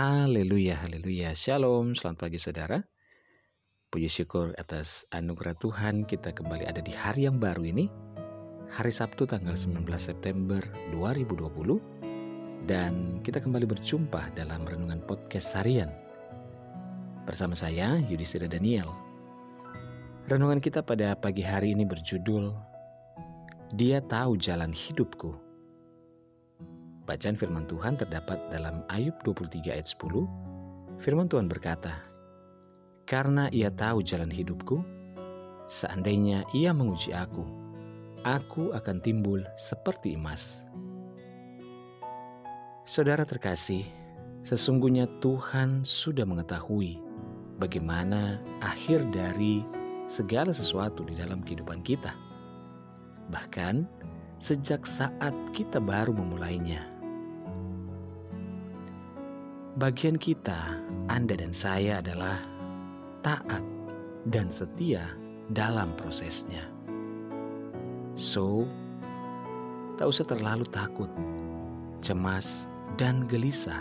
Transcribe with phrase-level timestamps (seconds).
[0.00, 1.36] Haleluya, haleluya.
[1.36, 2.80] Shalom, selamat pagi saudara.
[3.92, 7.84] Puji syukur atas anugerah Tuhan kita kembali ada di hari yang baru ini.
[8.72, 10.64] Hari Sabtu tanggal 19 September
[10.96, 12.64] 2020.
[12.64, 15.92] Dan kita kembali berjumpa dalam Renungan Podcast Harian.
[17.28, 18.88] Bersama saya, Yudhistira Daniel.
[20.32, 22.56] Renungan kita pada pagi hari ini berjudul
[23.76, 25.49] Dia Tahu Jalan Hidupku.
[27.10, 30.30] Bacaan firman Tuhan terdapat dalam Ayub 23 ayat 10.
[31.02, 32.06] Firman Tuhan berkata,
[33.02, 34.78] Karena ia tahu jalan hidupku,
[35.66, 37.42] seandainya ia menguji aku,
[38.22, 40.62] aku akan timbul seperti emas.
[42.86, 43.82] Saudara terkasih,
[44.46, 47.02] sesungguhnya Tuhan sudah mengetahui
[47.58, 49.66] bagaimana akhir dari
[50.06, 52.14] segala sesuatu di dalam kehidupan kita.
[53.34, 53.82] Bahkan
[54.38, 56.99] sejak saat kita baru memulainya.
[59.80, 60.76] Bagian kita,
[61.08, 62.36] Anda dan saya adalah
[63.24, 63.64] taat
[64.28, 65.16] dan setia
[65.56, 66.68] dalam prosesnya.
[68.12, 68.68] So,
[69.96, 71.08] tak usah terlalu takut,
[72.04, 72.68] cemas,
[73.00, 73.80] dan gelisah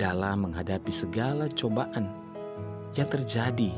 [0.00, 2.08] dalam menghadapi segala cobaan
[2.96, 3.76] yang terjadi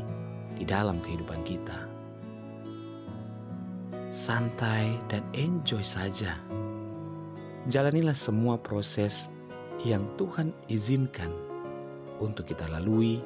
[0.54, 1.90] di dalam kehidupan kita.
[4.14, 6.38] Santai dan enjoy saja.
[7.66, 9.27] Jalanilah semua proses
[9.80, 11.32] yang Tuhan izinkan
[12.20, 13.24] untuk kita lalui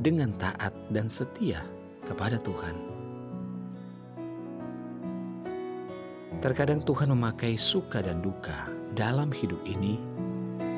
[0.00, 1.60] dengan taat dan setia
[2.06, 2.74] kepada Tuhan.
[6.42, 8.66] Terkadang Tuhan memakai suka dan duka
[8.98, 9.94] dalam hidup ini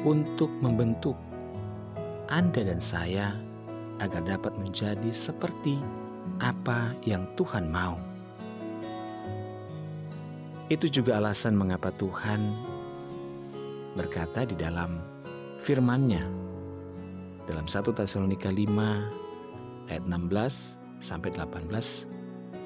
[0.04, 1.16] untuk membentuk
[2.28, 3.32] Anda dan saya
[4.04, 5.80] agar dapat menjadi seperti
[6.44, 7.96] apa yang Tuhan mau.
[10.68, 12.40] Itu juga alasan mengapa Tuhan
[13.94, 14.98] berkata di dalam
[15.62, 16.22] firman-Nya.
[17.46, 21.70] Dalam 1 Tesalonika 5 ayat 16 sampai 18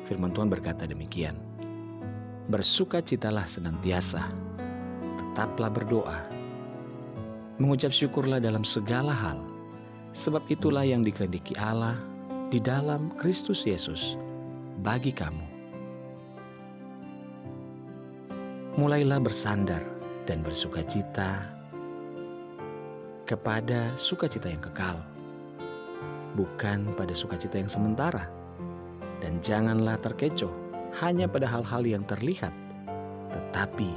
[0.09, 1.37] firman Tuhan berkata demikian.
[2.49, 4.25] Bersukacitalah senantiasa
[5.21, 6.19] tetaplah berdoa
[7.61, 9.43] mengucap syukurlah dalam segala hal
[10.17, 11.99] sebab itulah yang dikehendaki Allah
[12.49, 14.17] di dalam Kristus Yesus
[14.81, 15.45] bagi kamu.
[18.79, 19.98] Mulailah bersandar
[20.29, 21.49] dan bersuka cita
[23.25, 25.01] kepada sukacita yang kekal,
[26.37, 28.29] bukan pada sukacita yang sementara.
[29.25, 30.53] Dan janganlah terkecoh
[31.01, 32.53] hanya pada hal-hal yang terlihat,
[33.33, 33.89] tetapi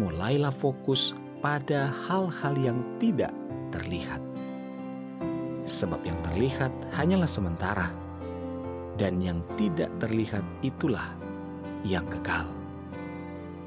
[0.00, 1.12] mulailah fokus
[1.44, 3.30] pada hal-hal yang tidak
[3.70, 4.18] terlihat.
[5.68, 7.92] Sebab yang terlihat hanyalah sementara,
[8.96, 11.12] dan yang tidak terlihat itulah
[11.84, 12.48] yang kekal.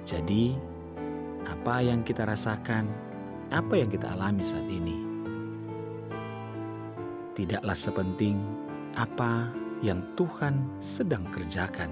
[0.03, 0.57] Jadi,
[1.59, 2.87] apa yang kita rasakan,
[3.51, 4.95] apa yang kita alami saat ini.
[7.35, 8.39] Tidaklah sepenting
[8.95, 9.51] apa
[9.83, 11.91] yang Tuhan sedang kerjakan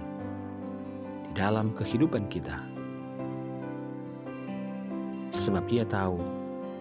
[1.27, 2.63] di dalam kehidupan kita.
[5.35, 6.15] Sebab ia tahu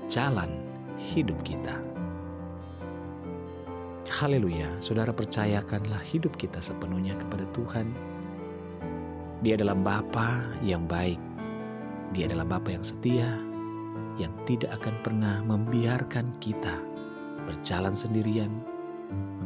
[0.07, 0.55] jalan
[0.95, 1.75] hidup kita.
[4.15, 7.91] Haleluya, saudara percayakanlah hidup kita sepenuhnya kepada Tuhan.
[9.43, 11.26] Dia adalah Bapa yang baik
[12.15, 13.27] dia adalah Bapa yang setia,
[14.21, 16.77] yang tidak akan pernah membiarkan kita
[17.47, 18.51] berjalan sendirian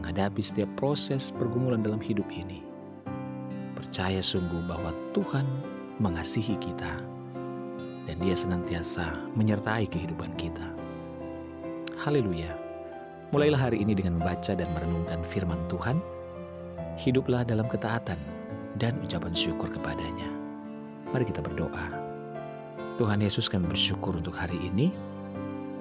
[0.00, 2.64] menghadapi setiap proses pergumulan dalam hidup ini.
[3.76, 5.44] Percaya sungguh bahwa Tuhan
[6.00, 6.92] mengasihi kita
[8.08, 10.64] dan Dia senantiasa menyertai kehidupan kita.
[12.00, 12.56] Haleluya.
[13.30, 16.00] Mulailah hari ini dengan membaca dan merenungkan firman Tuhan.
[16.98, 18.18] Hiduplah dalam ketaatan
[18.80, 20.26] dan ucapan syukur kepadanya.
[21.12, 22.09] Mari kita berdoa.
[23.00, 24.92] Tuhan Yesus kami bersyukur untuk hari ini,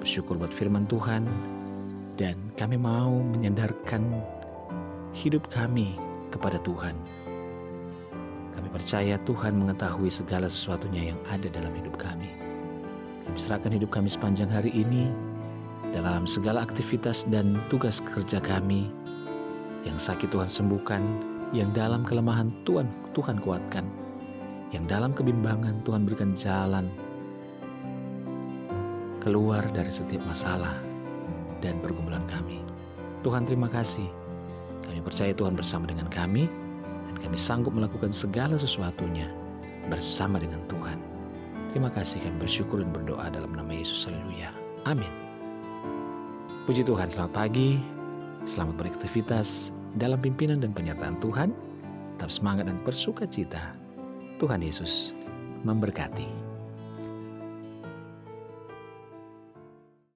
[0.00, 1.28] bersyukur buat firman Tuhan,
[2.16, 4.00] dan kami mau menyandarkan
[5.12, 6.00] hidup kami
[6.32, 6.96] kepada Tuhan.
[8.56, 12.24] Kami percaya Tuhan mengetahui segala sesuatunya yang ada dalam hidup kami.
[13.28, 15.12] Kami serahkan hidup kami sepanjang hari ini
[15.92, 18.88] dalam segala aktivitas dan tugas kerja kami.
[19.84, 21.04] Yang sakit Tuhan sembuhkan,
[21.52, 23.84] yang dalam kelemahan Tuhan Tuhan kuatkan,
[24.72, 26.88] yang dalam kebimbangan Tuhan berikan jalan
[29.20, 30.74] keluar dari setiap masalah
[31.60, 32.64] dan pergumulan kami.
[33.20, 34.08] Tuhan terima kasih.
[34.84, 36.48] Kami percaya Tuhan bersama dengan kami
[37.06, 39.28] dan kami sanggup melakukan segala sesuatunya
[39.92, 40.98] bersama dengan Tuhan.
[41.70, 44.08] Terima kasih kami bersyukur dan berdoa dalam nama Yesus.
[44.08, 44.50] Haleluya.
[44.88, 45.12] Amin.
[46.66, 47.78] Puji Tuhan, selamat pagi.
[48.42, 49.70] Selamat beraktivitas
[50.00, 51.54] dalam pimpinan dan penyertaan Tuhan.
[52.16, 53.76] Tetap semangat dan bersuka cita.
[54.40, 55.12] Tuhan Yesus
[55.62, 56.49] memberkati.